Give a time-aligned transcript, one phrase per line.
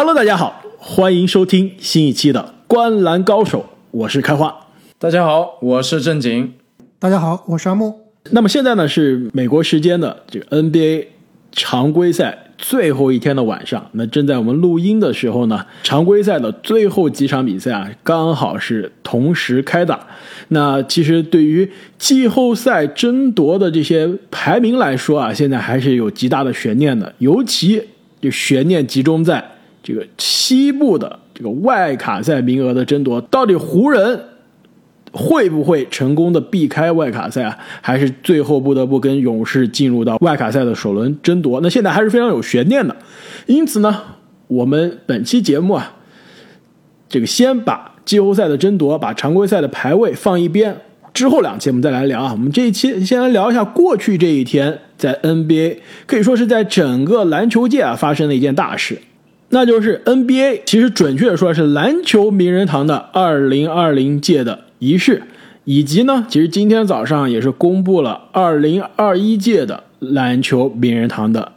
[0.00, 3.58] Hello，大家好，欢迎收听新一期的《观篮高手》，
[3.90, 4.68] 我是开花。
[4.98, 6.54] 大家好，我是正经。
[6.98, 8.00] 大家好，我是阿木。
[8.30, 11.08] 那么现在呢是美国时间的这个 NBA
[11.52, 20.06] 常规赛最后一天的晚上，那正在我们录音的时候呢，常规赛的最后几场比赛啊，刚好是同时开打。
[20.48, 27.82] 那其实对于季后赛争夺的这些排名来说啊，现在还是有极大的悬念的，尤其
[28.22, 29.44] 就悬念集中在
[29.82, 34.20] 这个西部的这个外卡赛名额的争夺，到底湖人
[35.12, 37.58] 会不会成功的避开外卡赛啊？
[37.80, 41.60] 还是最后不得不跟勇士进入到外卡赛的首轮争夺？
[41.62, 42.94] 那现在还是非常有悬念的。
[43.46, 44.02] 因此呢，
[44.48, 45.96] 我们本期节目啊，
[47.08, 50.76] 这个先把季后赛的争夺、把常规赛的排位放一边，
[51.12, 52.32] 之后两期我们再来聊啊。
[52.32, 58.98] 我们这一期先来聊一下过去这一天在 NBA 可以说是在整个篮球界啊发生的一件大事。
[59.52, 65.24] 那就是 NBA，其实准确的说是篮球名人堂的二零二零届的仪式，
[65.64, 71.50] 以及呢，其实今天早上也是公布了二零二一届的篮球名人堂的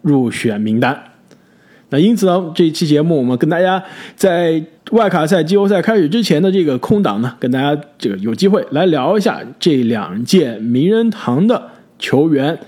[0.00, 0.98] 入选名单。
[1.90, 3.84] 那因此呢，这期节目我们跟大家
[4.16, 12.58] 在外卡赛、季后赛开始之前的这个空档呢，跟大家这个有机会来聊一下这两届名人堂的球员。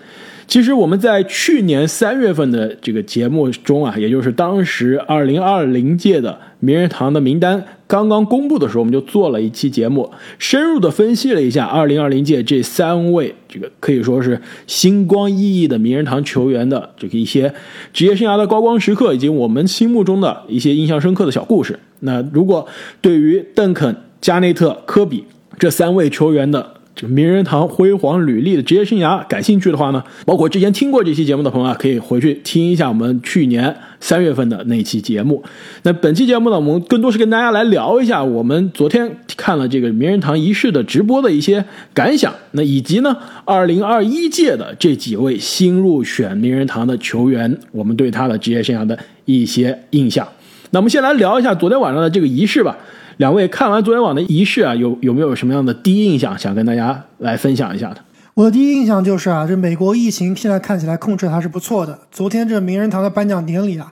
[0.47, 17.53] 其实我们在去年三月份的这个节目中啊，也就是当时二零二零届的名人堂的名单刚刚公布的时候，我们就做了一期节目，深入的分析了一下二零二零届这三位这个可以说是星光熠熠的名人堂球员的这个一些
[17.93, 21.79] 职业生涯的高光时刻，以及我们心目中的一些印象深刻的小故事。
[22.01, 22.67] 那如果
[23.01, 25.25] 对于邓肯、加内特、科比
[25.59, 35.45] 这三位球员的这名人堂辉煌履历的职业生涯感兴趣的话呢，包括之前听过这期节目的朋友啊，可以回去听一下我们去年三月份的那期节目。
[35.83, 41.63] 那本期节目呢，我们更多是跟大家来聊一下我们昨天看了这个名人堂仪式的直播的一些
[41.93, 50.27] 感想，那以及呢，二零二一届的这几位新入选名人堂的球员，我们对他的职业生涯的一些印象。
[50.71, 52.75] 那我们先来聊一下昨天晚上的这个仪式吧。
[53.19, 57.97] 两位看完昨天晚的仪式啊，有有没有什么样的第一印象想跟大家来分享一下的？
[58.35, 61.99] 我的第一印象就是啊，这美国疫情现在看起来控制还是不错的。
[62.11, 63.91] 昨天这名人堂的颁奖典礼啊，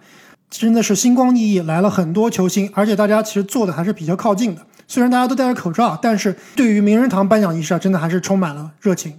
[0.51, 4.61] 真的是星光熠熠，来了很多球星，而且大家其实坐的还是比较靠近的。
[4.87, 9.15] 虽然大家都戴着口罩，但是对于名人堂颁奖仪式啊，真的还是充满了热情。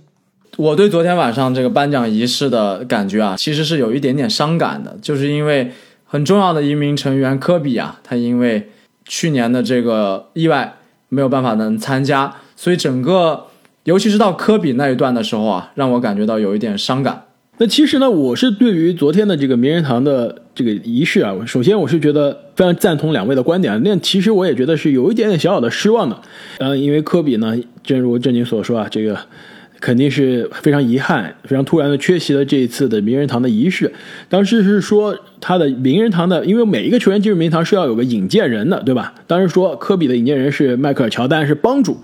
[0.58, 5.72] 我对昨天晚上这个颁奖仪式的感觉啊，其实是有一点点伤感的，就是因为
[6.06, 8.70] 很重要的一名成员科比啊，他因为
[9.06, 10.76] 去年的这个意外
[11.10, 13.46] 没有办法能参加，所以整个
[13.84, 17.24] 尤其是到科比那一段的时候啊，让我感觉到有一点伤感。
[17.58, 26.20] 那其实呢，我是对于昨天的这个名人堂的这个仪式啊，首先我是觉得非常赞同两位的观点，那其实我也觉得是有一点点小小的失望的。
[26.58, 29.18] 呃，因为科比呢，正如正经所说啊，这个
[29.80, 33.92] 肯定是非常遗憾、非常突然的缺席了这一次的名人堂的仪式。
[34.30, 39.14] 当时是说他的名人堂的，因为每一个球员进入名人堂是要有个引荐人的，对吧？
[39.28, 41.98] 当时说科比的引荐人是迈克尔乔丹，是帮主，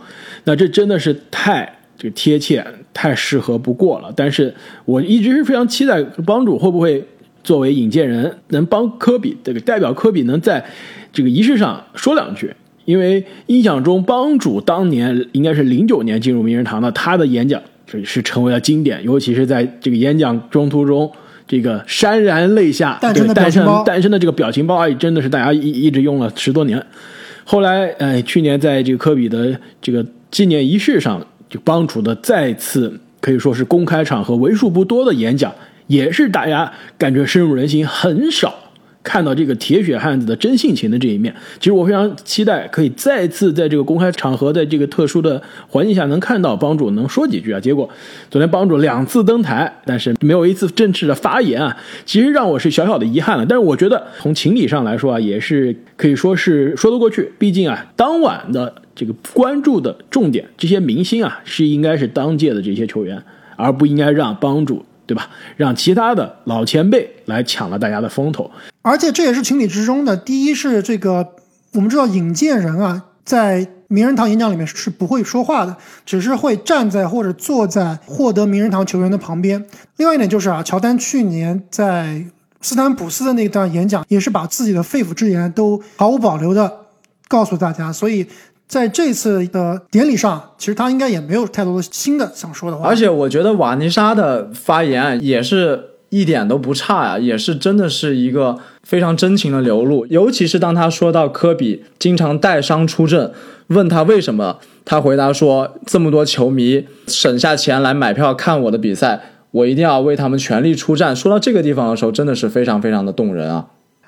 [0.43, 4.13] 那这真的是太这个贴切、太适合不过了。
[4.15, 4.53] 但是
[4.85, 7.03] 我一直是非常期待帮主会不会
[7.43, 10.63] 作为引荐人，能帮科比这个代表科比能在
[11.11, 12.53] 这个仪式上说两句。
[12.91, 21.09] 因为印象中，帮主当年应该是零九年进入名人堂的，他的演讲是是成为了经典，尤其是在这个演讲中途中，
[21.47, 26.85] 这个潸然泪下诞生诞生诞生的这个表情包啊，真的是大家一一直用了十多年。
[27.45, 35.49] 后来，呃，去年在这个科比的这个纪念仪式上，就帮主的再次可以说是公开场合为数不多的演讲，
[35.87, 38.53] 也是大家感觉深入人心，很少
[39.03, 41.33] 看到这个铁血汉子的真性情的这一面。
[41.59, 47.59] 其实我非常期待可以再次在这个公开场合，在这个特殊的环境下能看到帮主能说几句啊。
[47.59, 47.89] 结果
[48.29, 51.75] 昨天帮主两次登台，但是没有一次正式的发言啊，
[52.05, 53.45] 其实让我是小小的遗憾了。
[53.45, 57.31] 但是我觉得从情理上来说啊，也是可以说是说得过去。
[57.39, 63.21] 毕竟啊，当晚的这个关注的重点，这些明星啊，是应该是当届的这些球员，
[63.55, 64.85] 而不应该让帮主。
[65.07, 65.29] 对吧？
[65.57, 68.49] 让其他的老前辈来抢了大家的风头，
[68.81, 70.15] 而且这也是情理之中的。
[70.17, 71.33] 第一是这个，
[71.73, 75.75] 我们知道引荐人啊，在名人堂演讲里面是不会说话的，
[76.05, 79.65] 只是会站在或者坐在获得名人堂球员的旁边。
[79.97, 82.25] 另外一点就是啊，乔丹去年在
[82.61, 86.71] 斯坦普斯的那段演讲，也是把自己的肺腑之言都毫无保留的
[87.27, 88.27] 告诉大家，所以。
[88.71, 92.87] 在这次的典礼上，其实他应该也没有太多的新的想说的话。
[92.87, 95.77] 而且我觉得瓦妮莎的发言也是
[96.07, 100.05] 一点都不差呀，也是真的是一个非常真情的流露。
[100.07, 103.31] 尤其是当他说到科比经常带伤出阵，
[103.67, 113.67] 问他为什么，他回答说：“这么多球迷省下钱来买票看我的比赛，我一定要为他们全力出战。”说到这个地方的时候，真的是非常非常的动人啊。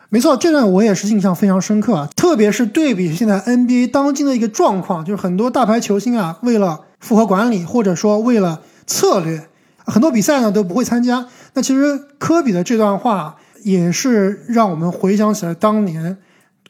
[0.10, 9.48] 没错，这段我也是印象非常深刻啊，特别是对比现在 NBA 当今的一个状况，就是很多大牌球星啊，为了复合管理或者说为了策略，
[9.78, 11.26] 很多比赛呢都不会参加。
[11.56, 16.18] 那其实科比的这段话也是让我们回想起来当年。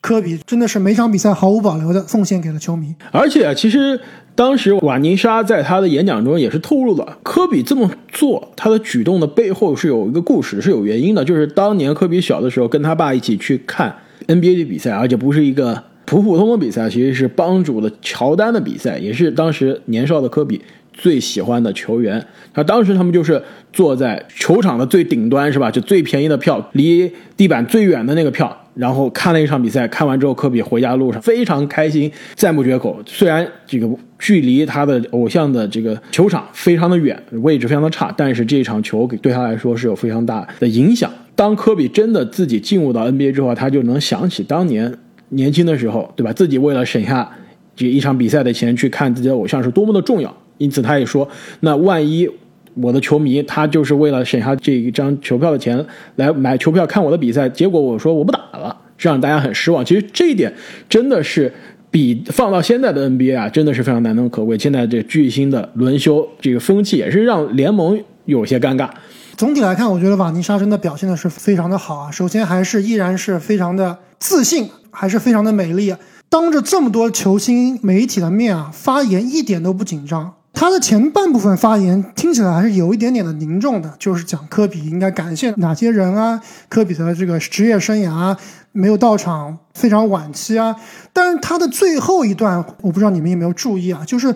[0.01, 3.97] 科比真的是每场比赛毫无保留的奉献给了球迷，而且其实
[4.35, 11.23] 当时瓦尼莎在他的演讲中也是透露了，科比这么做他的举动的背后是有一个故事，是有原因的。
[11.23, 13.95] 就是当年科比小的时候跟他爸一起去看
[14.27, 20.61] NBA 的比赛，而且不是一个普普通通的比赛，其实是帮主的乔丹的比赛，也是当时年少的科比
[20.93, 22.25] 最喜欢的球员。
[22.53, 23.41] 那当时他们就是
[23.71, 25.69] 坐在球场的最顶端，是吧？
[25.69, 28.57] 就最便宜的票，离地板最远的那个票。
[28.75, 32.99] 然后看了一场比赛，看完之后，科比回家路上非常开心，赞不绝口。
[33.05, 33.87] 虽然这个
[34.17, 41.07] 距离他的偶像的这个球场非常的远，位置非常的差，但是这场球给对他来说是有非常大的影响。
[41.35, 44.91] 当科比真的自己进入到 NBA 之后，他就能想起当年
[45.29, 46.33] 年轻的时候，对吧？
[46.33, 47.29] 自己为了省下
[47.75, 50.35] 这一场比赛的钱去看自己的偶像是多么的重要。
[50.57, 51.27] 因此，他也说，
[51.59, 52.29] 那万一。
[52.75, 55.85] 我的球迷，他就是为了省下这一张球票的钱
[56.15, 59.85] 来买球票看我的比赛，结果我说我不打了，让大家很失望。
[59.85, 60.51] 其实这一点
[60.89, 61.53] 真的是
[61.91, 64.57] 比放到现在的 NBA 啊，真的是非常难能可贵。
[64.57, 68.89] 现在这巨星的轮休这个风气也是让联盟有些尴尬。
[69.37, 72.09] 总体来看，我觉得瓦尼莎真的表现的是非常的好啊。
[72.09, 75.93] 首先还是依然是非常的自信，还是非常的美丽，
[76.27, 80.33] 当着这么多球星媒体的面啊，发言一点都不紧张。
[80.53, 86.39] 他的前半部分发言听起来还是有一点点的凝重的，就是讲科比应该感谢哪些人啊，
[86.69, 88.37] 科比的这个职业生涯
[88.71, 90.75] 没有到场非常晚期啊。
[91.11, 94.33] 但是他的最后一段，我不知道你们有没有注意啊，就是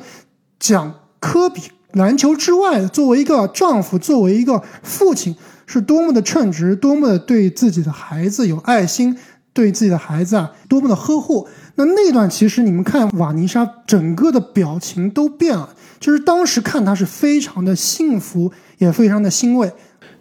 [0.60, 1.62] 讲科比
[1.94, 5.36] 篮球之外，作为一个丈夫，作为一个父亲，
[5.68, 9.18] 是多么的称职，多么的对自己的孩子有爱心，
[9.58, 11.48] 对自己的孩子啊多么的呵护。
[11.76, 15.70] 那那段其实你们看瓦尼莎整个的表情都变了。
[16.00, 19.72] 就是当时看他是非常的幸福，也非常的欣慰。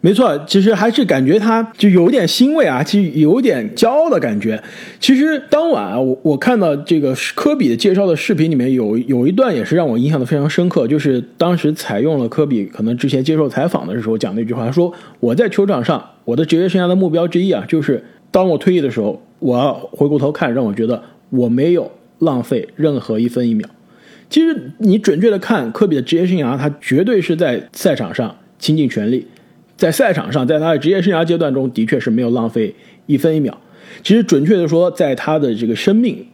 [0.01, 4.63] 没错，其实还是感觉他就有点欣慰啊，其实有点骄傲的感觉。
[5.01, 23.69] 其实当晚啊，我我看到这个科比的介绍的视频里面有有一段也是让我印象的非常深刻，就是当时采用了科比可能之前接受采访的时候讲那句话，说我在球场上我的职业生涯的目标之一啊，就是当我退役的时候，我回过头看，让我觉得我没有浪费任何一分一秒。
[24.29, 29.27] 其实你准确的看科比的职业生涯，他绝对是在赛场上倾尽全力，
[29.77, 32.75] 在赛场上，在他的职业生涯阶段中的确是没有浪费
[33.07, 33.57] 一分一秒。
[34.03, 36.27] 其实准确的说，在他的这个生命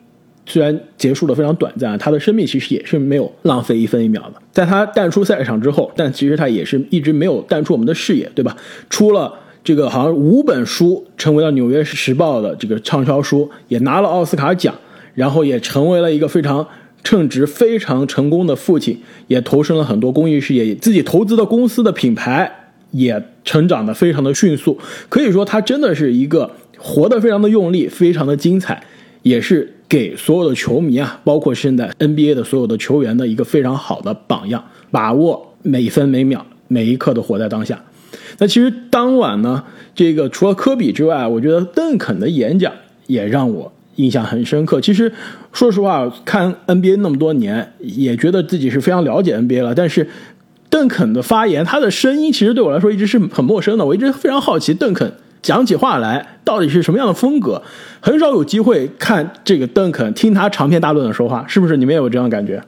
[0.46, 4.40] 虽然结束的非常短暂，他的生命其实也是没有浪费一分一秒的。
[4.52, 8.56] 在他淡出赛场之后，但其实他也是一直没有淡出我们的视野，对吧？
[8.88, 9.32] 出了
[9.64, 14.74] 这个好像五本书，成为了《纽约时报》的这个畅销书，也拿了奥斯卡奖，
[15.14, 16.66] 然后也成为了一个非常。
[17.04, 22.48] 称职非常成功的父亲，也投身了很多公益事业，自己投资的公司的品牌
[22.92, 24.78] 也成长的非常的迅速。
[25.08, 26.48] 可以说，他真的是一个
[26.78, 28.80] 活得非常的用力，非常的精彩，
[29.22, 34.64] 也是给所有的球迷啊， 包括现在 NBA 的所有的球员的一个非常好的榜样。
[34.92, 37.82] 把握每分每秒每一刻的活在当下。
[38.42, 39.62] 那其实当晚呢，
[39.94, 42.72] 这个除了科比之外，我觉得邓肯的演讲
[43.06, 43.72] 也让我。
[43.96, 44.80] 印象很深刻。
[44.80, 45.12] 其实，
[45.52, 49.72] 说实话，看 NBA 那么多年，也觉得自己是非常了解 NBA 了。
[49.74, 50.08] 但是，
[50.68, 53.84] 邓肯的发言，他的声音其实对我来说一直是很陌生的。
[53.84, 57.62] 我一直非常好奇，邓肯讲起话来到底是什么样的风格。
[58.00, 61.76] 很少有机会看这个邓肯，听他长篇大论的说话，是不是？
[61.76, 62.60] 你们也有这样的感觉？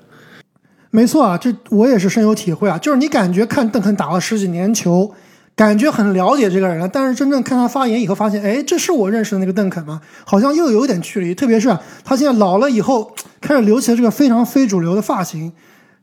[0.92, 2.78] 没错啊，这我也是深有体会啊。
[2.78, 5.12] 就是你感觉看邓肯打了十几年球。
[5.56, 10.00] 感觉很了解这个人了，但是真正看他发言以后，发现，哎，这是我认识的那个邓肯吗？
[10.24, 11.32] 好像又有点距离。
[11.32, 11.68] 特别是
[12.04, 15.52] 他现在老了以后，开始留起了这个非常非主流的发型，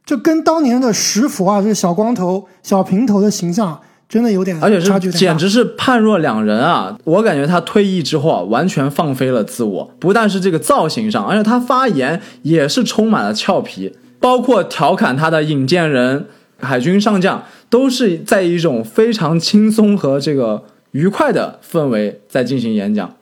[0.06, 3.78] 就跟当年的石佛啊，这个小光头、小平头的形象，
[4.08, 6.98] 真的有点，而且是简直是判若两人啊！
[7.04, 16.28] 我感觉他退役之后啊，完全放飞了自我，不但是这个造型上，而且他发言也是充满了俏皮，包括调侃他的引荐人。
[16.62, 23.14] 海军上将都是在一种非常轻松和这个愉快的氛围在进行演讲。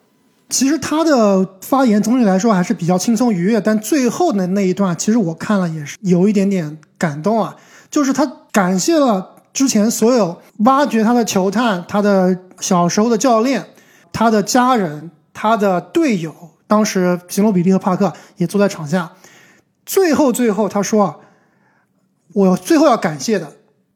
[0.50, 7.55] 其实他的发言总体来说还是比较轻松愉悦，但最后的那一段，其实我看了也是有一点点感动啊。
[7.91, 13.63] 就是他感谢了之前所有挖掘他的球探、他的小时候的教练、
[14.12, 16.34] 他的家人，他的队友
[16.65, 19.12] 当时吉诺比利和帕克也坐在场下。
[19.86, 21.15] 最后，最后他说啊，
[22.33, 23.51] 我最后要感谢的，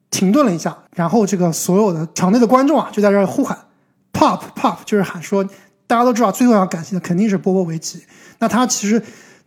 [0.09, 3.57] 停顿了一下，然后这个所有的场内的观众啊就在这儿呼喊
[4.11, 5.43] ，pop pop，就是喊说，
[5.85, 8.03] 大家都知道最后要感谢的肯定是波波维奇。
[8.39, 9.01] 那他其实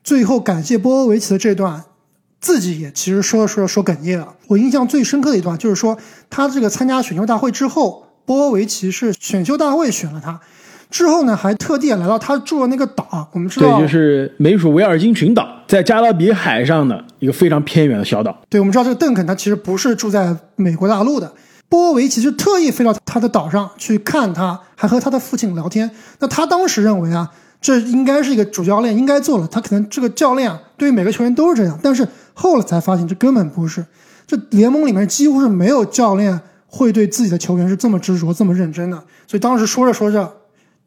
[0.05, 1.85] 最后感谢波波维奇的这段，
[2.40, 4.35] 自己也其实说着说着说哽咽了。
[4.47, 5.99] 我印象最深刻的一段就是说，
[6.31, 10.40] 他这个参加选秀大会之后，波波维奇是选秀大会选了他。
[10.90, 13.28] 之后呢，还特地来到他住的那个岛。
[13.33, 18.37] 我们知道，对，就是美属维尔京群岛，在加勒比海上的一个非常偏远的小岛。
[18.49, 21.33] 对，我们知道这个邓肯他其实不是住在美国大陆的，
[21.69, 25.90] 波维奇是特意飞到他的岛上去看他，还和他的父亲聊天。
[26.21, 31.78] 那他当时认为啊，这应该是一个主教练应该做的，他可能这个教练啊，对于每个球员都是这样。
[31.83, 33.85] 但是后来才发现，这根本不是，
[34.26, 38.97] 这联盟里面几乎是没有教练会对自己的球员是这么执着、这么认真的。
[39.26, 40.33] 所以当时说着说着。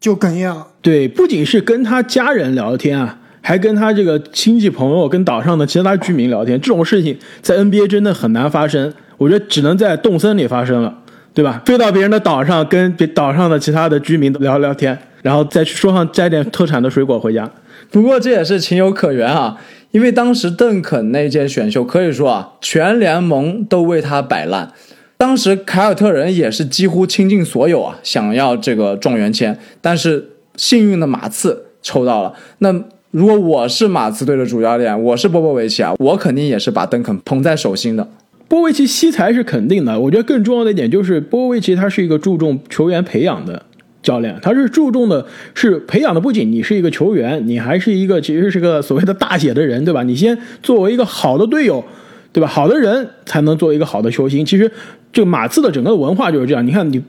[0.00, 0.66] 就哽咽了。
[0.80, 6.58] 对，不仅是跟他家人聊天啊，还跟他这个亲戚朋友、跟岛上的其他居民聊天。
[6.60, 10.98] 这种事情在 NBA 真的很难发生，我觉得只能在动森里发生了，
[11.34, 11.62] 对吧？
[11.66, 17.48] 飞到别人的岛上，跟别岛上的其他的居民聊聊天，然后再去说上摘点特产的水果回家。
[17.90, 19.58] 不过这也是情有可原啊，
[19.90, 24.72] 因为当时邓肯那届选秀可以说啊，全联盟都为他摆烂。
[25.20, 32.32] 当时凯尔特人也是几乎倾尽所有啊，想要这个状元签，但是幸运的马刺抽到了。
[32.60, 32.72] 那
[33.10, 38.08] 如果我是马刺队的主教练，我是波波维奇啊，我肯定也是把邓肯捧在手心的。
[38.48, 43.62] 波维奇惜才是肯定的，我觉得更重要的一点就是波维奇他是一个注重球员培养的
[44.02, 50.02] 教练，他是注重的是培养的不仅你是一个球员，你还是一个其实是个所谓的大写的人，对吧？
[50.02, 51.84] 你先作为一个好的队友。
[52.32, 52.46] 对吧？
[52.46, 54.46] 好的人才能做一个好的球星。
[54.46, 54.70] 其实，
[55.12, 56.66] 这个马刺的整个文化就是这样。
[56.66, 57.02] 你看，你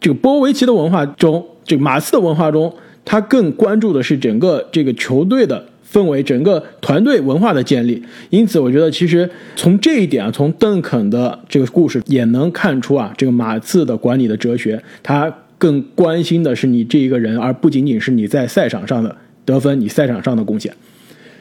[0.00, 2.72] 这个波维奇的文化中，这个马刺的文化中，
[3.04, 8.02] 他更关注的是整个这个球队的氛围，整个团队文化的建立。
[8.30, 20.72] 因此，我觉得其实从这一点啊，从邓肯的这个故事也能看出啊，这个马刺的管理的哲学，他更关心的是你这一个人，而不仅仅是你在赛场上的得分，你赛场上的贡献。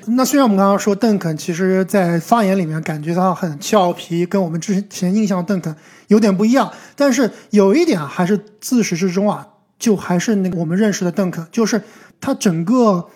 [0.09, 5.75] 那虽然我们刚刚说邓肯，其实在发言里面感觉到很俏皮，跟我们之前印象邓肯
[6.07, 6.71] 有点不一样。
[6.95, 9.45] 但是有一点啊，还是自始至终啊，
[9.77, 11.81] 就还是那个我们认识的邓肯，就是
[12.21, 13.09] 他整个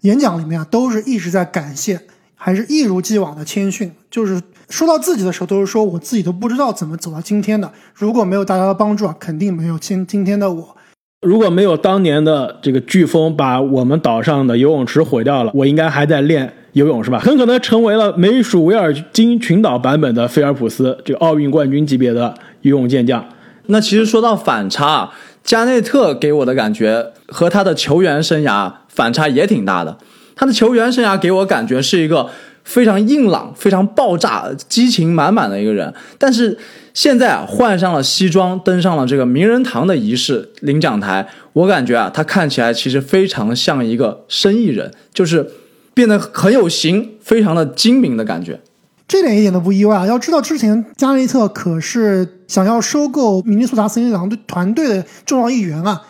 [0.00, 2.00] 演讲里面啊，都是一直在感谢，
[2.34, 3.92] 还是一如既往的谦逊。
[4.10, 4.40] 就是
[4.70, 10.76] 说到自己的时候，都是说我自己都不知道怎么走到今天的，如果没有大家的帮助啊，肯定没有今今天的我。
[11.20, 17.18] 如果没有当年的这个飓风把我们岛上的游泳池毁掉了，我应该还在练游泳，是吧？
[17.18, 23.24] 很可能成为了美属维尔京群岛版本的菲尔普斯，这个奥运冠军级别的游泳健将。
[23.66, 25.10] 那其实说到反差，
[25.42, 29.98] 加内特给我的感觉和他的球员生涯反差也挺大的。
[30.36, 32.30] 他的球员生涯给我感觉是一个
[32.62, 36.56] 非常硬朗、非常爆炸、激情满满的一个人，但是。
[36.98, 45.48] 现在啊，换上了西装，登上了这个名人堂的仪式领奖台，我感觉啊，他看起来其实非常像一个生意人，就是
[45.94, 48.60] 变得很有型，非常的精明的感觉。
[49.06, 50.06] 这点一点都不意外啊！
[50.08, 56.02] 要知道，之前加内特可是想要收购明尼苏达森林狼队团队的重要一员啊，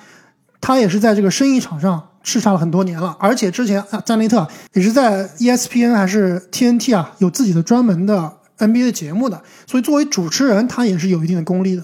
[0.59, 8.38] 他也是在这个生意场上叱咤了很多年了，而且之前啊，加内特也是在 ESPN 还是 TNT 啊，有自己的专门的。
[8.59, 11.83] NBA 的节目的，所以作为主持人，他也是有一定的功力的。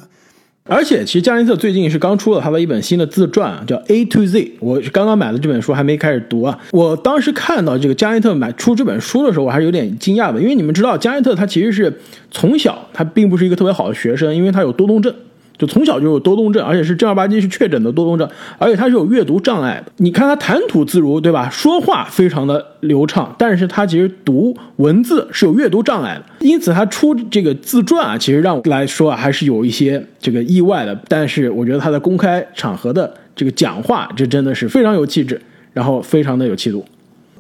[0.67, 4.41] 而且，其实加内特最近是刚出了他的一本新的自传啊，叫《A to Z》。
[4.61, 6.59] 我刚刚买的这本书，还没开始读啊。
[6.71, 12.01] 我当时看到这个加内特买出这本书的时候，我还是有点惊讶的，因为你们知道，加内特他其实是
[12.31, 15.15] 从小他并不是一个特别好的学生，因为他有多动症。
[15.57, 19.93] 就从小就有多动症，而且是正儿八经是确诊的多动症，而且他是有阅读障碍的。
[19.99, 21.49] 你看他谈吐自如，对吧？
[21.49, 26.25] 说话非常的流畅，但是他其实读文字是有阅读障碍的。
[26.41, 30.99] 因此他出这个自传啊，其实让来说啊，还是有一些这个意外的。
[31.09, 35.41] 但是我觉得他在公开场合的这个讲话，这真的是非常有气质，
[35.73, 36.85] 然后非常的有气度。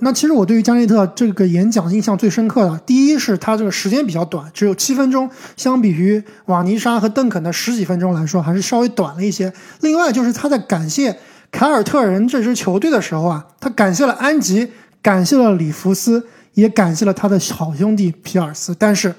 [0.00, 9.52] 那其实我对于加内特这个演讲印象最深刻的，第一是他这个时间比较短，只有七分钟，相比于瓦尼莎和邓肯的十几分钟来说，还是稍微短了一些。
[9.80, 11.16] 另外就是他在感谢
[11.50, 19.14] 凯尔特人这支球队的时候啊，他感谢了安吉，感谢了里弗斯，也感谢了他的好兄弟皮尔斯，但是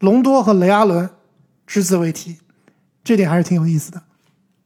[0.00, 1.08] 隆多和雷阿伦
[1.66, 2.36] 只字未提，
[3.04, 4.02] 这点还是挺有意思的，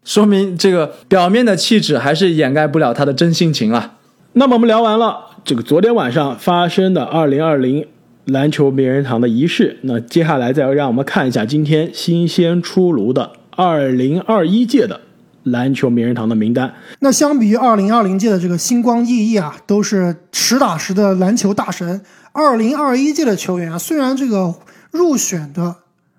[0.05, 3.97] 说明这个表面的气质还是掩盖不了他的真性情啊。
[4.33, 5.28] 那么我们聊完了。
[5.49, 7.87] 这个昨天晚上发生的二零二零
[8.27, 15.01] 篮球名人堂的仪式，那接下来再让我们看一下今天新鲜出炉的二零二一届的
[15.45, 16.75] 篮球名人堂的名单。
[16.99, 22.03] 那相比于二零二零届的这个星光熠熠啊，都是实打实的篮球大神。
[22.33, 24.55] 二零二一届的球员啊，虽然这个
[24.91, 25.77] 入选的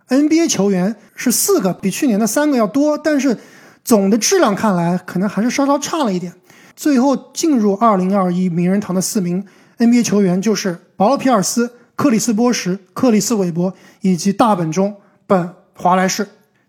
[0.07, 3.37] NBA 球员是四个，比去年的三个要多，但是
[3.83, 6.33] 总的质量看来，可能还是稍稍差了一点。
[6.79, 9.43] 最后进入二零二一名人堂的四名
[9.79, 14.95] NBA 球员就是保罗·皮尔斯、克里斯·波什、克里斯·韦伯以及大本钟
[15.27, 15.43] 本·
[15.75, 16.25] 华莱士。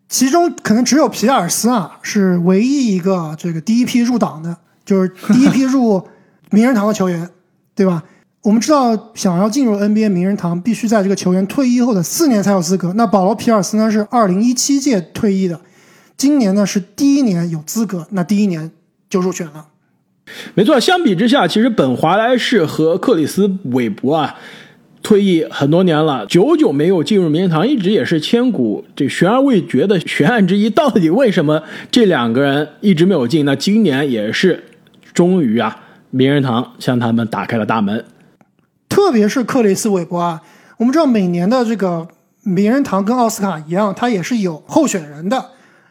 [0.08, 6.04] 其中可能只有皮尔斯啊是唯一一个这个第一批入党的，就是第一批入
[6.50, 7.30] 名人堂的球员，
[7.76, 8.02] 对吧？
[8.42, 12.92] 我们知道，想要进入 NBA 名人堂，必须在这个球员退役后的四年才有资格。
[12.94, 15.60] 那保罗·皮尔斯呢是二零一七届退役的，
[16.16, 18.72] 今年呢是第一年有资格，那第一年
[19.08, 19.68] 就入选了。
[20.54, 24.36] 没错，相比之下，其实本·华莱士和克里斯·韦伯啊。
[25.02, 30.68] 退役很多年了，久久没有进入名人堂，一直也是千古这悬而未决的悬案之一。
[30.68, 33.46] 到底为什么这两个人一直没有进？
[33.46, 34.62] 那今年也是
[35.14, 35.74] 终于啊，
[36.10, 38.04] 名人堂向他们打开了大门。
[38.90, 40.42] 特别是克里斯·韦伯啊，
[40.76, 42.06] 我们知道每年的这个
[42.42, 45.42] 名人堂跟奥斯卡一样，他也是有候选人的，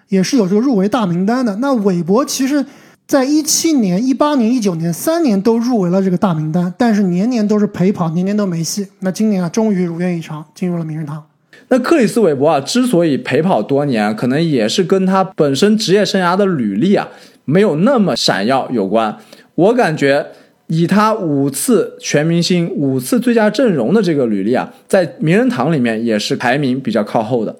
[0.09, 1.55] 也是有这个入围大名单的。
[1.55, 2.63] 那韦伯其实。
[3.09, 8.85] 在一七年、一八年、一九年三年都入围了这个大名单，但是年年都是陪跑，年年都没戏。
[8.99, 11.25] 那今年啊，终于如愿以偿进入了名人堂。
[11.69, 17.07] 那克里斯·韦伯啊，之所以陪跑多年，可能也是跟他本身职业生涯的履历啊
[17.45, 19.17] 没有那么闪耀有关。
[19.55, 20.27] 我感觉
[20.67, 27.55] 以他五次全明星、五次最佳阵容的这个履历啊，在名人堂里面也是排名比较靠后的。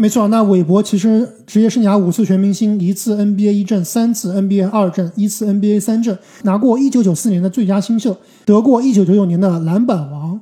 [0.00, 8.16] 没错，那韦伯其实职业生涯五次全明星，一次 NBA 一阵，三次 NBA 二阵，一次 NBA 三阵，拿过1994年的最佳新秀，
[8.46, 10.40] 得过1999年的篮板王。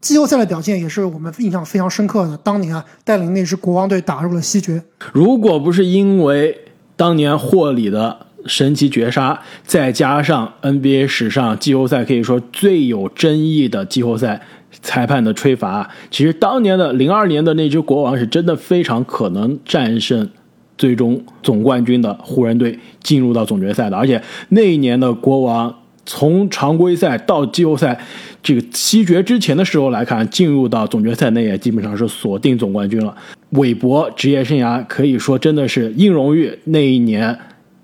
[0.00, 2.36] 季后赛的表现也是我们印象非常深刻的。
[2.38, 4.82] 当年啊，带领那支国王队打入了西决。
[5.12, 6.58] 如果不是因为
[6.96, 14.42] 当年霍里的神奇绝杀，再加上 NBA 史上季后赛可以说最有争议的季后赛。
[14.70, 20.28] 裁判的吹罚，其实当年的零二年的那支国王是真的非常可能战胜
[20.76, 23.96] 最终总冠军的湖人队，进入到总决赛的。
[23.96, 25.74] 而且那一年的国王
[26.04, 27.98] 从常规赛到季后赛
[28.42, 33.16] 这个七决之前的时候来看，进入到总决赛那也基本上是锁定总冠军了。
[33.50, 37.38] 韦伯职业生涯可以说真的是硬荣誉，那一年。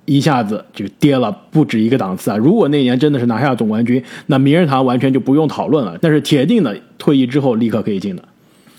[0.05, 2.37] 一下子就跌了不止一个档次啊！
[2.37, 5.97] 如果那年真的是拿下总冠军，那名人堂完全就不用讨论了。
[6.01, 8.23] 但是铁定的，退役之后立刻可以进的。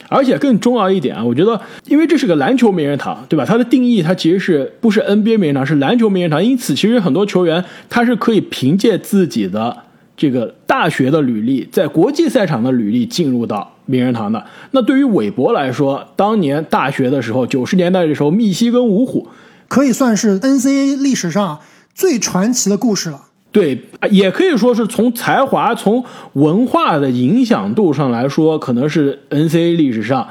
[0.10, 3.46] 而且更重要一点啊，我觉得，因为这是个篮球名人堂，对吧？
[3.46, 6.44] 它的定义它其实是不是 NBA 名人堂，是篮球名人堂。
[6.44, 9.76] 因此，其实很多球员他是可以凭借自己的
[10.18, 14.46] 这个大学的履历，在国际赛场的履历进入到名人堂的。
[14.72, 19.28] 那对于韦伯来说，当年大学的时候，九十年代的时候，密西根五虎。
[19.74, 21.60] 可以算是 N C A 历史上
[21.96, 23.20] 最传奇的故事了。
[23.52, 30.28] 对，也可以说是从才华、从文化的影响度上来说，可能是 N C A 历史上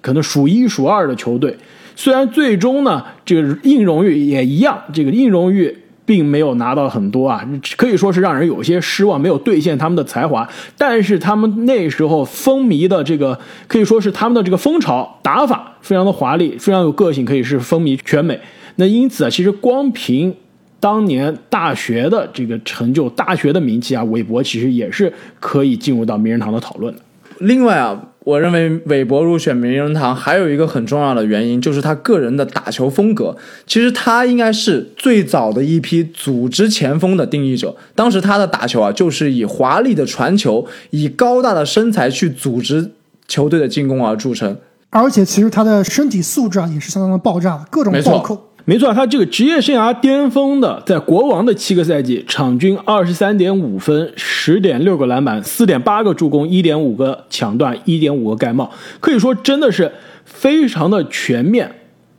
[0.00, 1.58] 可能数一数二的球队。
[1.96, 7.44] 虽然最终呢，这个硬荣誉也一样，这个硬荣誉并没有拿到很多啊，
[7.76, 10.48] 可以说是让人有些失望，没有兑现他们的才华。
[10.78, 18.40] 但是他们那时候风靡的这个，可以说是他们的这个风潮打法非常的华丽，非常有个性，可以是风靡全美。
[18.76, 20.34] 那因此啊，其实光凭
[20.80, 27.00] 当年大学的这个成就、大学的名气啊，韦伯其实也是可以进入到名人堂的讨论的。
[27.38, 33.36] 另外啊，我认为韦伯入选名人堂还有一个很重要的原因，就是他个人的打球风格。
[33.66, 37.74] 其实他应该是最早的一批组织前锋的定义者。
[37.94, 42.92] 当时他的打球啊，就是以华丽的传球、以高大的身材去组织
[43.26, 44.56] 球队的进攻而著称。
[44.90, 48.50] 而且，其实他的身体素质啊，也是相当的爆炸，各种暴扣。
[48.66, 59.92] 没错，他这个职业生涯巅峰的，在国王的七个赛季，场均二十三点五分，十点六个篮板，四点八个助攻，一点五个抢断，一点五个盖帽，可以说真的是
[60.24, 61.70] 非常的全面，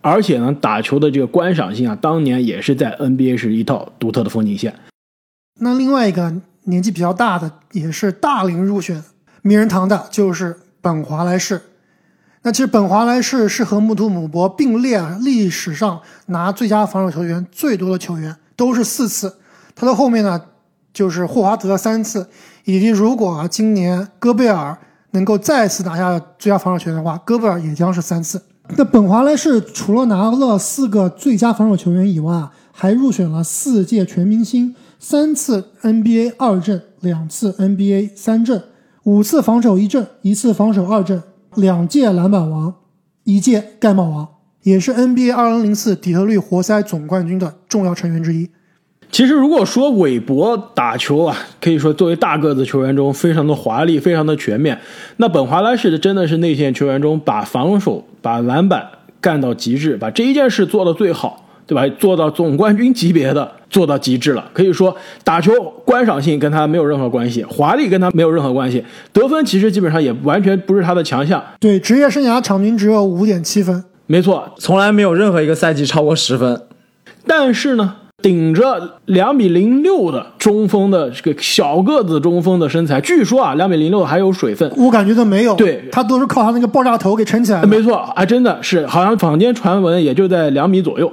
[0.01, 4.75] 而且呢，打球的这个观赏性啊，当年也是在 NBA 是一套独特的风景线。
[5.59, 6.31] 那另外一个
[6.65, 9.03] 年纪比较大的，也是大龄入选
[9.41, 11.59] 名人堂的，就是本·华莱士。
[12.45, 19.37] 那其实本华莱士是和穆图姆博并列历史上拿最佳防守球员最多的球员，都是四次。
[19.73, 20.39] 他的后面呢，
[20.93, 22.29] 就是霍华德三次，
[22.65, 24.77] 以及如果今年戈贝尔
[25.09, 28.39] 能够再次拿下最佳防守球员的话，戈贝尔也将是三次。
[28.77, 38.61] 那本华莱士除了拿了四个最佳防守球员以外，还入选了四届全明星，三次 NBA 二阵，两次 NBA 三阵，
[39.01, 41.23] 五次防守一阵，一次防守二阵。
[41.55, 42.73] 两届篮板王，
[43.23, 44.27] 一届盖帽王，
[44.63, 48.49] 也是 NBA 2004底特律活塞总冠军的重要成员之一。
[49.11, 54.77] 其实，如果说韦伯打球啊，可以说作为大个子球员中非常的华丽，非常的全面。
[55.17, 58.89] 那本华莱士的真的是内线球员中把防守、把篮板
[59.21, 61.87] 干到极致，把这一件事做到最好，对吧？
[61.97, 64.49] 做到总冠军级别的，做到极致了。
[64.53, 65.51] 可以说，打球
[65.83, 71.43] 观赏性跟他没有任何关系，华丽跟他没有任何关系，得分其实基本上也完全不是他的强项。
[71.59, 76.61] 对，职业生涯场均只有五点七分，没错，从来没有任何一个赛季超过十分。
[77.25, 77.95] 但是呢？
[78.23, 85.53] 顶着两米零六的中锋的这个小个子中锋的身材，据说啊，两米零六还有水分，我感觉他没有。
[85.55, 87.67] 对他都是靠他那个爆炸头给撑起来的。
[87.67, 91.11] 没错，啊真的是，好像坊间传闻也就在两米左右。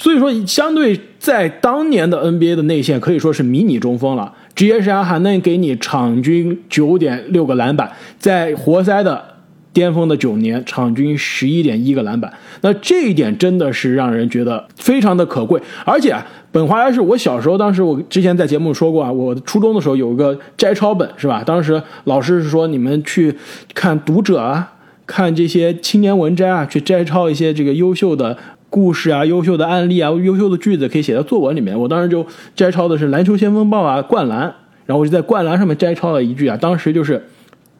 [0.00, 9.26] 所以说，相对在当年的 NBA 的内线可以说是迷你中锋了，职业生涯还能给你场均九点六个篮板，在活塞的。
[9.72, 12.32] 巅峰的九年，场均十一点一个篮板，
[12.62, 15.62] 那这一点真的是让人觉得非常的可贵。
[15.84, 16.12] 而且，
[16.50, 21.44] 本华莱士，我小时候，当时我之前在节目说过啊，我初中的时候有一个摘抄本，是吧？
[21.46, 23.32] 当时老师是说你们去
[23.72, 24.72] 看读者啊，
[25.06, 28.36] 看这些青年文摘啊，去摘抄一些这个优秀的
[28.70, 31.78] 故事啊、优秀的案例啊、优秀的句子，可以写在作文里面。
[31.78, 34.48] 我当时就摘抄的是《篮球先锋报》啊，《灌篮》，
[34.86, 37.22] 然后我就在《灌篮》上面摘抄了一句啊，当时就是。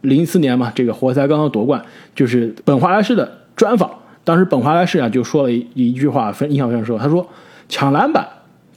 [0.03, 3.90] 零四年嘛，这个活塞刚刚夺冠，就是本华莱士的专访。
[4.24, 6.96] 当时本华莱士啊就说了一一句话，分印象非常深。
[6.96, 7.29] 他说
[7.68, 8.26] ：“抢篮板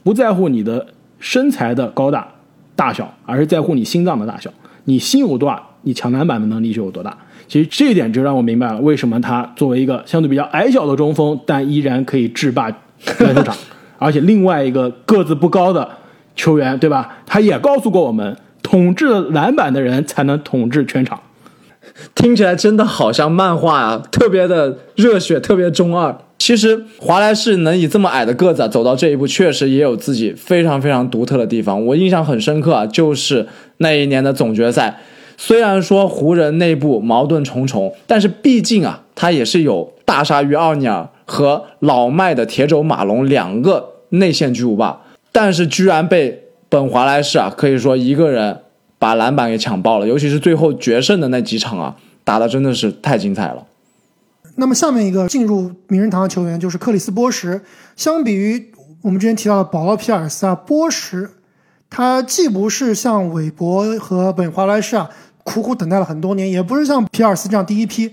[0.02, 0.86] 不在乎你的
[1.18, 2.28] 身材的高大
[2.76, 4.50] 大小，而是在乎你心脏的大小。
[4.84, 7.16] 你心有多大，你抢篮板的能力就有多大。”
[7.48, 12.70] 其实这一点就让我明白了，为什么他作为一个相对比较矮小的中锋，但依然可以制霸
[13.18, 13.56] 篮球场。
[13.98, 15.88] 而且另外一个个子不高的
[16.34, 17.18] 球员，对吧？
[17.26, 18.36] 他也告诉过我们。
[18.66, 21.20] 统治篮板的人才能统治全场，
[22.14, 26.16] 听起来真的好像漫画啊，特别的热血，特别中二。
[26.38, 31.84] 其实华莱士能以这么矮的个子走到这一步，确实也有自己非常非常独特的地方。
[31.84, 34.98] 我印象很深刻啊，就是那一年的总决赛。
[35.36, 46.40] 虽然说湖人内部矛盾重重，但是毕竟啊，他也是有大鲨鱼奥尼尔和老迈的铁肘马龙两个内线巨无霸，但是居然被。
[46.70, 48.62] 本华莱士啊，可以说一个人
[48.98, 51.94] 把篮板给抢爆了，尤其是最后决胜的那几场啊，
[52.24, 53.64] 打的真的是太精彩了。
[54.56, 57.60] 那么下面一个进入名人堂的球员就是克里斯波什。
[57.94, 61.30] 相比于我们之前提到的保罗皮尔斯啊，波什
[61.96, 65.08] 他既不是像韦伯和本华莱士啊
[65.44, 68.10] 苦苦等待了很多年，也不是像皮尔斯这样第一批，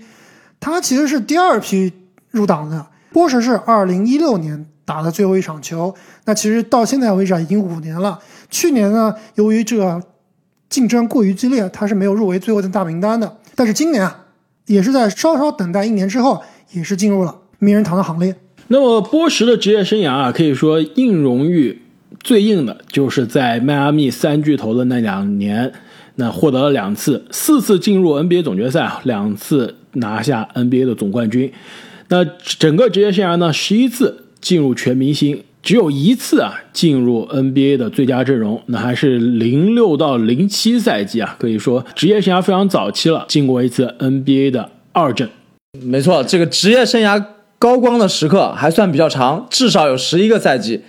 [0.60, 1.92] 他其实是第二批
[2.30, 2.86] 入党的。
[3.12, 5.92] 波什是二零一六年打的最后一场球，
[6.26, 8.20] 那其实到现在为止啊，已经五年了。
[8.48, 10.00] 去年呢，由于这个
[10.68, 13.38] 竞争过于激烈，他是没有入围最后的大名单的。
[13.56, 14.26] 但是今年啊，
[14.66, 16.40] 也是在稍稍等待一年之后，
[16.70, 18.36] 也是进入了名人堂的行列。
[18.68, 21.82] 那么波什的职业生涯啊，可以说硬荣誉
[22.22, 25.72] 最硬的就是在迈阿密三巨头的那两年，
[26.14, 31.52] 那获得了两次、四次进入 NBA 总决赛，两次拿下 NBA 的总冠军。
[32.08, 35.42] 那整个职业生涯呢，十一次进入全明星。
[35.62, 45.28] 只有一次啊，进入 NBA 的最佳阵容，那还是零六到零七赛季啊，可以说职业生涯非常早期了，进过一次 NBA 的二阵。
[45.80, 47.24] 没错，这个职业生涯
[47.60, 50.80] 高光的时刻还算比较长，至少有十一个赛季。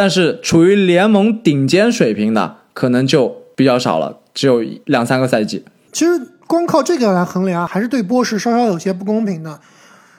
[0.00, 5.62] 但是处于联盟顶尖水平的，可能就比较少了，只有两三个赛季。
[5.92, 6.12] 其实
[6.46, 9.60] 光靠这个来衡量，还是对波什稍稍有些不公平的。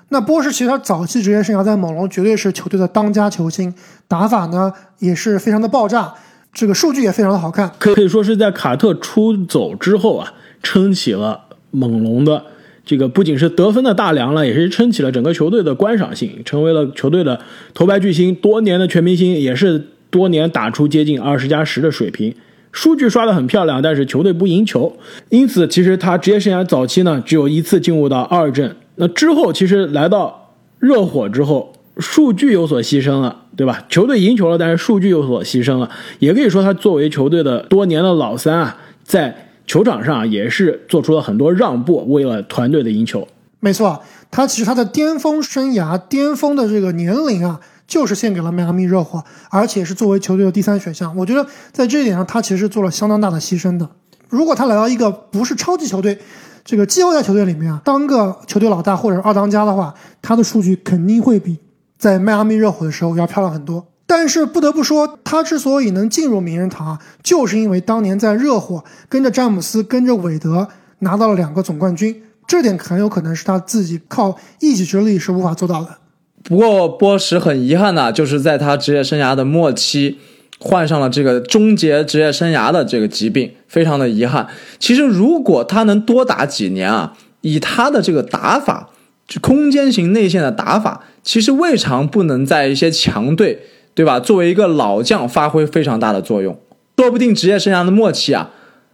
[0.10, 3.74] 那波什其实他早期职业生涯在猛龙绝对是球队的当家球星，
[4.08, 6.14] 打法呢也是非常的爆炸，
[6.54, 12.46] 这个数据也非常的好看，可可以说是在卡特出走之后啊，撑起了猛龙的
[12.84, 17.40] 这个不仅是得分的大梁了，也是撑起了整个球队的观赏性，成为了球队的
[17.74, 22.34] 头牌巨星，多年的全明星，也是多年打出接近二十加十的水平，
[22.72, 24.98] 数据刷得很漂亮，但是球队不赢球，
[25.30, 28.76] 因此其实他职业生涯早期呢只有一次进入到二阵。
[28.96, 33.86] 那之后，其实来到热火之后，数据有所牺牲了，对吧？
[33.90, 35.90] 球队赢球了，但是数据有所牺牲了。
[36.20, 43.26] 也可以说，他作为球队的多年的老三啊，在球场上也是做出了很多让步，为了团队的赢球。
[43.62, 47.58] 没错，他其实他的巅峰生涯、巅峰的这个年龄啊，
[47.88, 51.16] 就是献给了迈阿密热火，而且是作为球队的第三选项。
[51.16, 53.90] 我觉得在这一点上，他其实做了相当大的牺牲的。
[54.28, 56.20] 如果他来到一个不是超级球队，
[56.66, 61.58] 这个季后赛球队里面啊，当个球队老大或者是二当家的话，他的数据肯定会比
[61.98, 63.88] 在迈阿密热火的时候要漂亮很多。
[64.14, 70.68] 但是不得不说，他之所以能进入名人堂啊，就是因为当年在热火跟着詹姆斯、跟着韦德
[71.00, 76.00] 拿到了两个总冠军，这点很有可能是他自己靠一己之力是无法做到的。
[76.44, 80.20] 不过波什很遗憾呐，就是在他职业生涯的末期
[80.60, 84.46] 患上了这个终结职业生涯的这个疾病，非常的遗憾。
[84.78, 88.90] 其实如果他能多打几年啊，以他的这个打法，
[89.26, 93.62] 就空间型内线的打法，其实未尝不能在一些强队，
[93.94, 94.20] 对吧？
[94.20, 96.58] 作为一个老将发挥非常大的作用，
[96.98, 98.52] 说不定职业生涯的末期啊，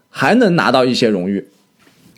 [0.09, 1.47] 还能拿到一些荣誉。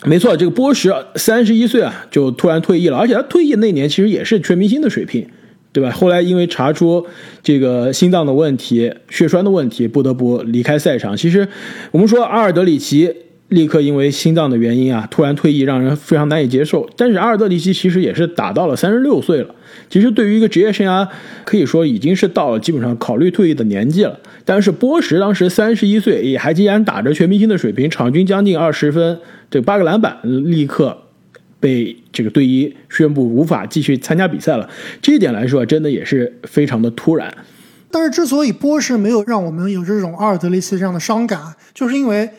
[0.05, 5.27] 没错，这个波什三十一岁啊，就突然退役了，而且他退役那年其实也是全明星的水平，
[5.73, 5.91] 对吧？
[5.91, 7.05] 后来因为查出
[7.43, 11.17] 这个心脏的问题、血栓的问题，不得不离开赛场。
[11.17, 11.45] 其实
[11.91, 13.13] 我们说阿尔德里奇
[13.49, 16.87] 立刻因为心脏的原因啊，突然退役，让人非常难以接受。
[16.95, 19.53] 但是阿尔德里奇其实也是打到了三十六岁了，
[19.89, 21.07] 其实对于一个职业生涯，
[21.43, 24.19] 可以说已经是到了基本上考虑退役的年纪了。
[24.45, 29.19] 但是波什当时三十一岁，也还依然打着全明星的水平，场均将近二十分。
[29.49, 30.95] 这八个篮板立刻
[31.59, 34.69] 被这个队医宣布无法继续参加比赛了，
[35.01, 37.35] 这一点来说真的也是非常的突然。
[37.89, 41.39] 但是之所以波什没有让我们有这种阿尔德里奇这样的伤感，
[41.73, 42.29] 就是因为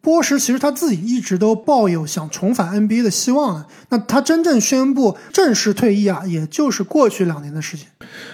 [0.00, 3.66] 波什其实他自己一直都抱有想重返 NBA 的希望的。
[3.90, 7.86] 那他真正宣布正式退役啊，也就是过去两年的事情。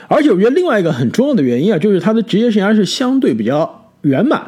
[0.09, 4.45] 而且我觉得另外一个很重要的原因啊，就是他的职业生涯是相对比较圆满。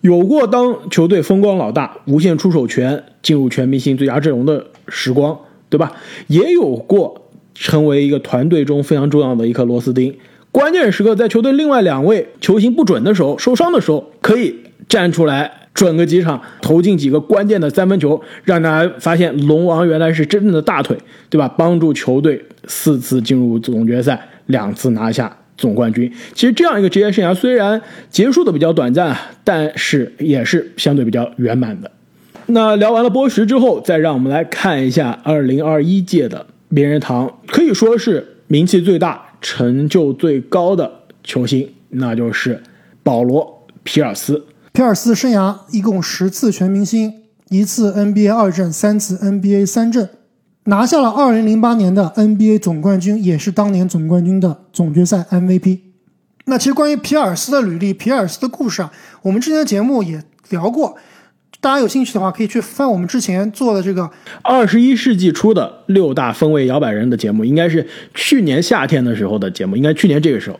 [0.00, 5.92] 有过当球队风光老大、无限出手权、进入全明星最佳阵容的时光，对吧？
[6.26, 10.16] 也有过成为一个团队中非常重要的一颗螺丝钉，
[10.50, 20.96] 关键时刻在球队另外两位球星不准的时候、受伤的时候，可以站出来准个几场，投进几个关键的三分球，让大家发现龙王原来是真正的大腿，
[21.28, 21.48] 对吧？
[21.48, 25.36] 帮助球队四次进入总决赛，两次拿下。
[25.56, 31.90] 总冠军，其实这样一个职业生涯虽然结束的比较短暂，但是也是相对比较圆满的。
[32.46, 40.90] 那聊完了波什之后，再让我们来看一下2021届的名人堂，可以说是名气最大、成就最高的
[41.22, 42.62] 球星，那就是
[43.02, 44.42] 保罗·皮尔斯。
[44.72, 47.12] 皮尔斯生涯一共十次全明星，
[47.48, 50.08] 一次 NBA 二阵，三次 NBA 三阵。
[50.64, 55.80] 拿下了2008年的 NBA 总冠军，也是当年总冠军的总决赛 MVP。
[56.44, 60.96] 那其实关于皮尔斯的履历、皮尔斯的故事啊，我们之前的节目也聊过。
[61.60, 64.08] 大家有兴趣的话，可以去翻我们之前做的这个
[64.42, 70.58] 二十一世纪初的六大风味摇摆人的节目，应该是去年夏天的时候的节目，应该去年这个时候。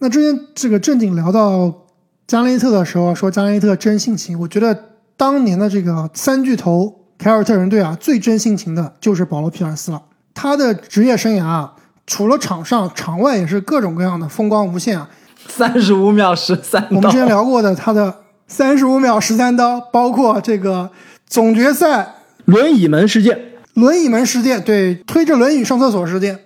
[0.00, 1.83] 那之前这个正经聊到
[2.26, 4.76] 加内特的时候，说加内特真性情，我觉得
[5.16, 7.00] 当年的这个三巨头。
[7.16, 10.02] 凯尔特人队啊，最真性情的就是保罗·皮尔斯了。
[10.34, 11.72] 他的职业生涯啊，
[12.08, 15.08] 除了场上，场外也是各种各样的风光无限啊。
[15.48, 18.12] 三十五秒十三刀，我们之前聊过的他的
[18.48, 20.90] 三十五秒十三刀，包括这个
[21.28, 22.14] 总决赛
[22.46, 23.38] 轮椅门事件，
[23.74, 26.40] 轮椅门事件，对，推着轮椅上厕所事件，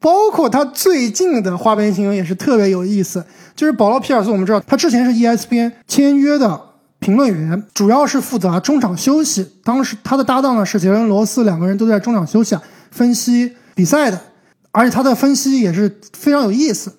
[0.00, 3.24] 包括他最近的花边新闻也是特别有意思。
[3.54, 6.60] 就是保罗·皮尔斯，我们知道他之前是 ESPN 签约的。
[7.00, 14.20] 评论员主要是负责中场休息，当时他的搭档呢是杰伦·罗斯，两个人都在中场休息啊分析比赛的，
[14.72, 16.92] 而且他的分析也是非常有意思。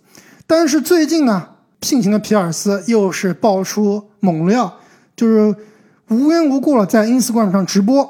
[0.47, 1.45] 但是最近呢，
[1.81, 4.73] 性情的皮尔斯又是爆出猛料，
[5.17, 5.53] 就是
[6.07, 8.09] 无缘无故了在 Instagram 上直播，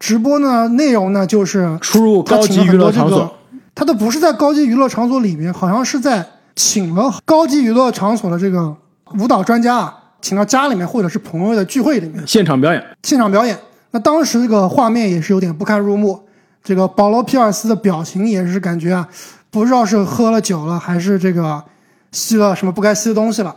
[0.00, 3.32] 直播呢内容呢就是出入高级娱乐场所，
[3.76, 8.74] 他都不是在高级娱乐场所里面，好像是在请了高级娱乐场所的这个
[9.18, 10.02] 舞蹈专家啊。
[10.22, 13.56] 请到家里面或者是朋友的聚会里面现场表演，现场表演。
[13.92, 16.20] 那当时这个画面也是有点不堪入目。
[16.64, 19.06] 这个保罗·皮尔斯的表情也是感觉啊，
[19.50, 21.62] 不知道是喝了酒了还是这个
[22.10, 23.54] 吸了什么不该吸的东西了，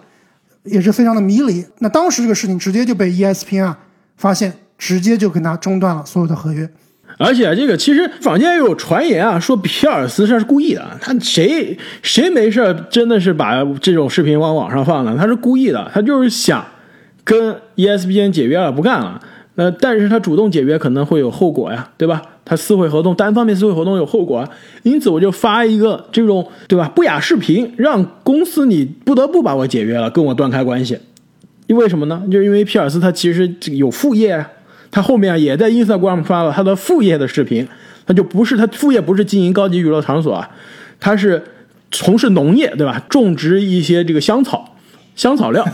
[0.64, 1.66] 也是非常的迷离。
[1.80, 3.80] 那当时这个事情直接就被 ESPN 啊
[4.18, 6.70] 发现，直接就跟他中断了所有的合约。
[7.22, 10.82] 而且这个其实坊间有传言啊，说皮尔斯他是故意的。
[11.02, 15.14] 他谁谁没事真的是把这种视频往网上放的？
[15.18, 16.66] 他是故意的，他就是想
[17.26, 19.20] 跟 ESPN 解约了，不干了。
[19.56, 22.22] 那但是他主动解约可能会有后果呀，对吧？
[22.46, 24.50] 他撕毁合同，单方面撕毁合同有后果啊。
[24.84, 30.98] 因此我就发一个这种对吧不雅视频，让公司你不得不把我解约了，跟我断开关系。
[31.68, 32.24] 因为什么呢？
[32.32, 34.50] 就因为皮尔斯他其实有副业啊。
[34.92, 37.68] 他后面也在 Instagram 发了他的副业的视频，
[38.06, 40.50] 他就不是他副业不是经营高级娱乐场所啊，
[41.00, 41.44] 他是
[41.92, 43.02] 从事农业，对吧？
[43.10, 44.76] 种植一些这个香草、
[45.16, 45.66] 香草料，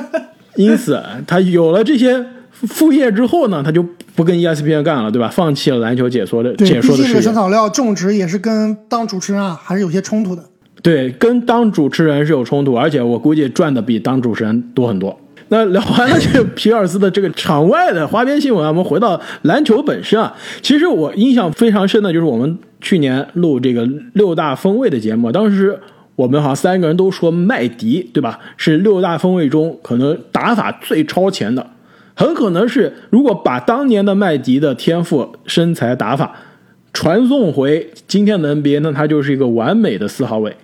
[0.56, 5.28] 因此他有了这些副业之后呢，他就不跟 ESPN 干了，对吧？
[5.28, 7.20] 放弃了篮球解说的解说的事业。
[7.20, 10.44] 香草料种植也是跟当主持人啊还是有些冲突的。
[10.82, 15.18] 对，跟当主持人是有冲突，而且我估计赚的比当主持人多很多。
[15.52, 20.34] 那聊完了这个皮尔斯的这个场外的花边新闻啊，我们回到篮球本身啊。
[20.62, 25.78] 其实我印象非常深的就是我们去年录这个六大锋卫的节目，当时
[26.16, 28.38] 我们好像三个人都说麦迪，对吧？
[28.56, 31.66] 是六大锋卫中可能打法最超前的，
[32.14, 36.34] 很可能是如果把当年的麦迪的天赋、身材、打法
[36.94, 40.56] 传送回今天的 NBA，那他就是一个完美的四号位，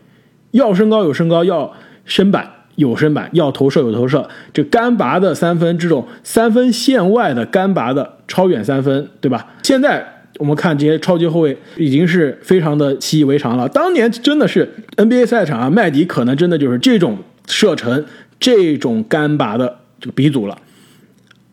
[0.53, 1.75] 要身高有身高，要
[2.07, 9.49] 身板有身板，要投射有投射，这干拔的三分，这种三分线外的干拔的超远三分，对吧？
[9.65, 10.07] 现在
[10.39, 13.69] 我们看这些超级后卫已经是非常的习以为常了。
[13.69, 18.05] 当年真的是 NBA 赛场啊，麦迪可能真的就是这种射程、
[18.39, 20.57] 这种干拔的这个鼻祖了。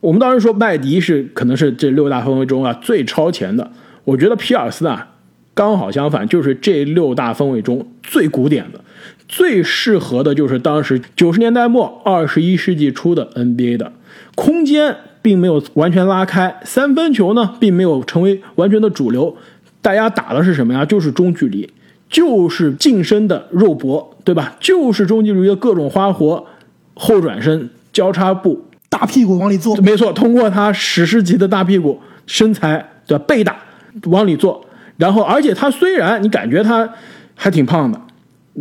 [0.01, 3.71] 我们当时说麦迪是可能是这六大锋位中啊最超前的，
[4.03, 5.07] 我觉得皮尔斯啊
[5.55, 8.79] 刚好相反，就是这六大锋位中最古典的。
[9.27, 13.91] 最适合的就是当时九十年代末、二十一世纪初的 NBA 的
[14.35, 19.35] 空间并没有完全拉开，三分球呢并没有成为完全的主流，
[19.81, 20.85] 大家打的是什么呀？
[20.85, 21.67] 就是中距离，
[22.07, 24.55] 就是近身的肉搏，对吧？
[24.59, 26.45] 就是中距离的各种花活，
[26.93, 33.55] 后转身、交叉步、大屁股往里坐，没错，通过他史诗级的大屁股身材的背打
[34.03, 34.63] 往里坐，
[34.97, 36.87] 然后而且他虽然你感觉他
[37.33, 37.99] 还挺胖的。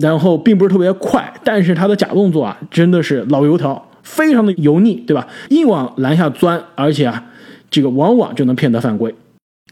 [0.00, 5.26] 然后并不是特别快，但是他的假动作啊，真的是老油条，非常的油腻，对吧？
[5.50, 7.24] 硬往篮下钻，而且啊，
[7.70, 9.14] 这个往往就能骗得犯规。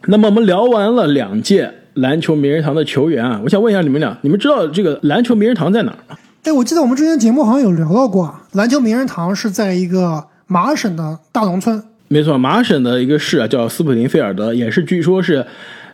[0.06, 6.16] 那么我们聊完了两届篮球名人堂的球员啊，我想问一下你们俩，你们知道这个篮球名人堂在哪儿吗？
[6.44, 11.82] 哎，我记得我们之前节目好像有聊到过啊，篮球名人堂是在一个麻省的大农村。
[12.08, 15.46] 没错，麻省的一个市啊，叫斯普林菲尔德，也是据说是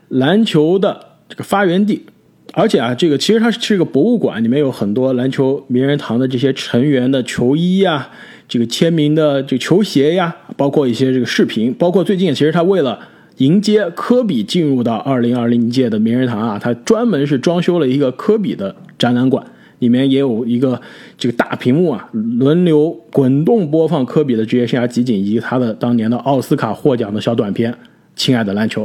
[0.09, 2.07] 篮球的这个发源地。
[2.55, 8.09] 而且啊，这个其实它是个博物馆，里面有很多篮球名人堂的这些成员的球衣呀，
[8.49, 12.99] 这个签名的这个球鞋呀，包括一些这个视频，包括最近其实他为了
[13.37, 19.45] 迎接科比进入到二零二零届的名人堂啊，他专门是装修了一个科比的展览馆，
[19.79, 20.81] 里面也有一个
[21.17, 27.73] 这个大屏幕啊，轮流滚动播放科比的职业生涯集锦以及他的当年的奥斯卡获奖的小短片
[28.17, 28.85] 《亲爱的篮球》。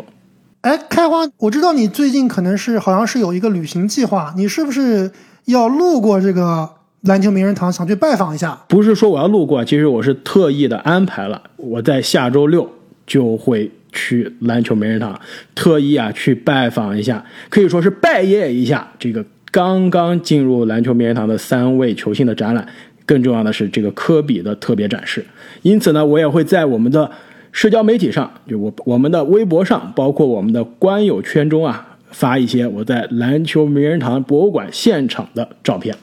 [0.64, 5.12] 哎，开花，我知道你最近可能是好像是有一个旅行计划，你是不是
[5.44, 6.70] 要路过这个
[7.02, 8.64] 篮球名人堂，想去拜访一下？
[8.70, 12.72] 不是说我要路过，其实我是特意的安排了，我在下周六
[13.06, 15.20] 就会去篮球名人堂，
[15.54, 22.66] 特意啊去拜访一下，可以说是拜谒一下这个刚刚进入篮球名人堂的三位球星的展览，
[23.06, 25.26] 更重要的是这个科比的特别展示。
[25.64, 27.12] 因此呢，我也会在我们的。
[27.54, 35.96] 社交媒体上，就我我们的微博上，包括我们的官友圈中啊，发一些我在篮球名人堂博物馆现场的照片，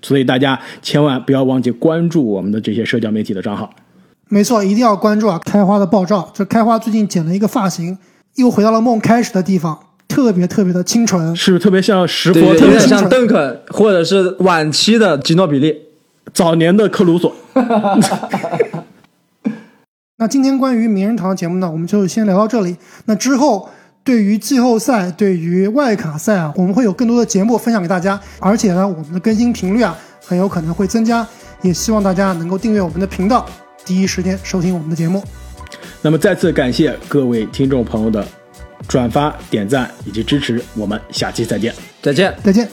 [0.00, 3.70] 所以大家千万不要忘记关注我们的这些社交媒体的账号。
[4.30, 5.38] 没错，一定要关注啊！
[5.44, 7.96] 开花的爆照，这开花最近剪了一个发型，
[8.36, 15.74] 又回到了梦开始的地方，特别特别的清纯，是不是特别像石佛，特别像邓肯，或者是晚期的吉诺比利，
[16.32, 17.34] 早年的克鲁索。
[20.20, 22.76] 那今天关于名人堂的节目呢，我们就先聊到这里。
[23.04, 23.70] 那之后，
[24.02, 28.20] 对于季后赛、对于外卡赛啊，我们会有更多的节目分享给大家。
[28.40, 31.24] 而且呢，我们的更新频率啊，很有可能会增加。
[31.62, 33.48] 也希望大家能够订阅我们的频道，
[33.84, 35.22] 第一时间收听我们的节目。
[36.02, 38.26] 那么，再次感谢各位听众朋友的
[38.88, 40.60] 转发、点赞以及支持。
[40.74, 42.68] 我们下期再见，再见，再见。